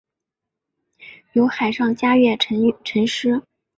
[1.33, 3.43] 有海上嘉月尘诗。